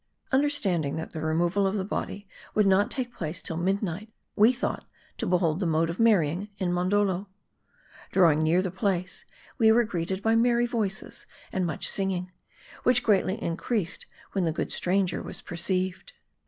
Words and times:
^Understanding 0.33 0.97
that 0.97 1.13
the 1.13 1.21
removal 1.21 1.67
of 1.67 1.75
the 1.75 1.85
body 1.85 2.27
would 2.55 2.65
not 2.65 2.89
take 2.89 3.13
place 3.13 3.39
till 3.39 3.55
midnight, 3.55 4.09
we 4.35 4.51
thought 4.51 4.83
to 5.19 5.27
behold 5.27 5.59
the 5.59 5.67
mode 5.67 5.91
of 5.91 5.99
marrying 5.99 6.49
in 6.57 6.73
Mondoldo. 6.73 7.27
Drawing 8.09 8.41
near 8.41 8.63
the 8.63 8.71
place, 8.71 9.25
we 9.59 9.71
were 9.71 9.83
greeted 9.83 10.23
by 10.23 10.35
merry 10.35 10.65
voices, 10.65 11.27
and 11.51 11.67
much 11.67 11.87
singing, 11.87 12.31
which 12.81 13.03
greatly 13.03 13.39
increased 13.43 14.07
when 14.31 14.43
the 14.43 14.51
good 14.51 14.71
stranger 14.71 15.21
was 15.21 15.43
perceived. 15.43 16.13